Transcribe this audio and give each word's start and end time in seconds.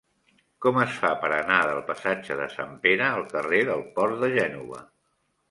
Com 0.65 0.77
es 0.83 0.95
fa 1.01 1.11
per 1.25 1.29
anar 1.35 1.57
del 1.71 1.81
passatge 1.89 2.39
de 2.41 2.49
Sant 2.55 2.73
Pere 2.87 3.11
al 3.11 3.27
carrer 3.35 3.61
del 3.71 3.85
Port 4.01 4.19
de 4.27 4.33
Gènova? 4.41 4.83